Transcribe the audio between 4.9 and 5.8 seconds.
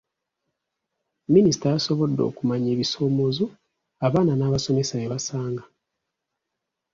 bye basanga.